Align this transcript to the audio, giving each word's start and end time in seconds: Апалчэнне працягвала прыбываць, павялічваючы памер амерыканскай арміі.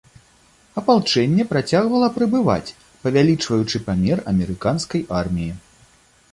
Апалчэнне 0.81 1.43
працягвала 1.51 2.09
прыбываць, 2.17 2.75
павялічваючы 3.05 3.77
памер 3.91 4.17
амерыканскай 4.35 5.01
арміі. 5.23 5.51